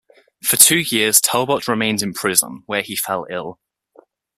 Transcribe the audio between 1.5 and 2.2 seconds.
remained in